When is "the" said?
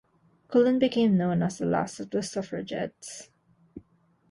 1.59-1.65, 2.09-2.23